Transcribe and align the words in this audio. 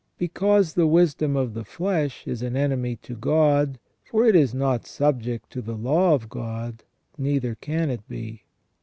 Because 0.17 0.73
the 0.73 0.87
wisdom 0.87 1.37
of 1.37 1.53
the 1.53 1.63
flesh 1.63 2.25
is 2.25 2.41
an 2.41 2.55
enemy 2.55 2.95
to 3.03 3.15
God, 3.15 3.77
for 4.03 4.25
it 4.25 4.35
is 4.35 4.51
not 4.51 4.87
subject 4.87 5.51
to 5.51 5.61
the 5.61 5.75
law 5.77 6.15
of 6.15 6.27
God, 6.27 6.83
neither 7.19 7.53
can 7.53 7.91
it 7.91 8.07
be. 8.09 8.41